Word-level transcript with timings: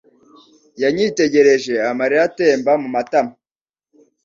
Yanyitegereje 0.81 1.73
amarira 1.89 2.21
atemba 2.29 2.71
mumatama. 2.81 3.33